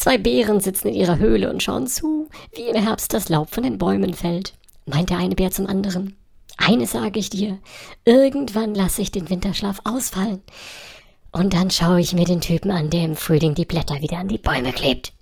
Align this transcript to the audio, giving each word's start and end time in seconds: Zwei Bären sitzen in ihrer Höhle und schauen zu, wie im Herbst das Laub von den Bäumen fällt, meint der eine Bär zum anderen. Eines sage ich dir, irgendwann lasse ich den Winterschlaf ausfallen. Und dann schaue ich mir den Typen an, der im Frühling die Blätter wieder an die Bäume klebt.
Zwei 0.00 0.16
Bären 0.16 0.60
sitzen 0.60 0.88
in 0.88 0.94
ihrer 0.94 1.18
Höhle 1.18 1.50
und 1.50 1.62
schauen 1.62 1.86
zu, 1.86 2.30
wie 2.56 2.62
im 2.62 2.82
Herbst 2.82 3.12
das 3.12 3.28
Laub 3.28 3.50
von 3.50 3.64
den 3.64 3.76
Bäumen 3.76 4.14
fällt, 4.14 4.54
meint 4.86 5.10
der 5.10 5.18
eine 5.18 5.34
Bär 5.34 5.50
zum 5.50 5.66
anderen. 5.66 6.16
Eines 6.56 6.92
sage 6.92 7.18
ich 7.18 7.28
dir, 7.28 7.58
irgendwann 8.06 8.74
lasse 8.74 9.02
ich 9.02 9.12
den 9.12 9.28
Winterschlaf 9.28 9.82
ausfallen. 9.84 10.40
Und 11.32 11.52
dann 11.52 11.70
schaue 11.70 12.00
ich 12.00 12.14
mir 12.14 12.24
den 12.24 12.40
Typen 12.40 12.70
an, 12.70 12.88
der 12.88 13.04
im 13.04 13.14
Frühling 13.14 13.54
die 13.54 13.66
Blätter 13.66 14.00
wieder 14.00 14.16
an 14.16 14.28
die 14.28 14.38
Bäume 14.38 14.72
klebt. 14.72 15.12